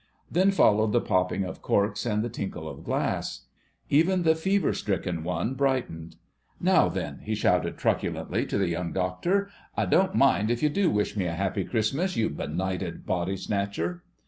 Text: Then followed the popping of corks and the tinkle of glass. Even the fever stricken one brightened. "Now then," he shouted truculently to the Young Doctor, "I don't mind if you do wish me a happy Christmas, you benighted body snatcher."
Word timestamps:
Then 0.31 0.49
followed 0.49 0.93
the 0.93 0.99
popping 0.99 1.43
of 1.43 1.61
corks 1.61 2.07
and 2.07 2.23
the 2.23 2.29
tinkle 2.29 2.67
of 2.67 2.83
glass. 2.83 3.41
Even 3.87 4.23
the 4.23 4.33
fever 4.33 4.73
stricken 4.73 5.23
one 5.23 5.53
brightened. 5.53 6.15
"Now 6.59 6.89
then," 6.89 7.19
he 7.21 7.35
shouted 7.35 7.77
truculently 7.77 8.47
to 8.47 8.57
the 8.57 8.69
Young 8.69 8.93
Doctor, 8.93 9.51
"I 9.77 9.85
don't 9.85 10.15
mind 10.15 10.49
if 10.49 10.63
you 10.63 10.69
do 10.69 10.89
wish 10.89 11.15
me 11.15 11.27
a 11.27 11.35
happy 11.35 11.63
Christmas, 11.63 12.15
you 12.15 12.29
benighted 12.31 13.05
body 13.05 13.37
snatcher." 13.37 14.01